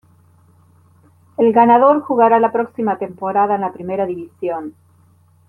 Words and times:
El 1.37 1.53
ganador 1.53 2.01
jugará 2.01 2.39
la 2.39 2.51
próxima 2.51 2.97
temporada 2.97 3.53
en 3.53 3.61
la 3.61 3.71
Primera 3.71 4.07
División. 4.07 4.73